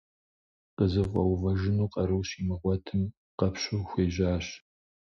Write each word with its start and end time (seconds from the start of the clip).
КъызэфӀэувэжыну 0.77 1.91
къару 1.93 2.21
щимыгъуэтым, 2.27 3.03
къэпщу 3.37 3.87
хуежьащ. 3.89 4.45